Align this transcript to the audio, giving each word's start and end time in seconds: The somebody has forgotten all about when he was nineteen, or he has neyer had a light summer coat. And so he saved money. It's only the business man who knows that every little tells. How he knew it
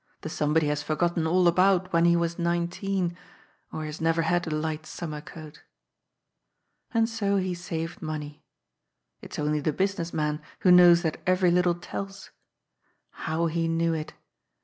The 0.21 0.29
somebody 0.29 0.65
has 0.65 0.81
forgotten 0.81 1.27
all 1.27 1.47
about 1.47 1.93
when 1.93 2.05
he 2.05 2.15
was 2.15 2.39
nineteen, 2.39 3.15
or 3.71 3.81
he 3.81 3.85
has 3.85 3.99
neyer 4.01 4.23
had 4.23 4.47
a 4.47 4.49
light 4.49 4.87
summer 4.87 5.21
coat. 5.21 5.61
And 6.91 7.07
so 7.07 7.37
he 7.37 7.53
saved 7.53 8.01
money. 8.01 8.43
It's 9.21 9.37
only 9.37 9.59
the 9.59 9.71
business 9.73 10.11
man 10.11 10.41
who 10.61 10.71
knows 10.71 11.03
that 11.03 11.21
every 11.27 11.51
little 11.51 11.75
tells. 11.75 12.31
How 13.11 13.45
he 13.45 13.67
knew 13.67 13.93
it 13.93 14.13